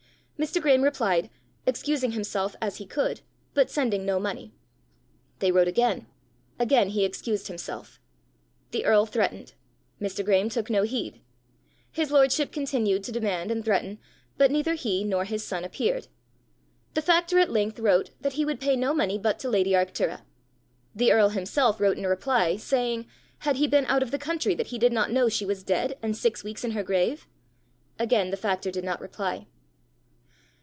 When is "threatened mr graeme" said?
9.05-10.49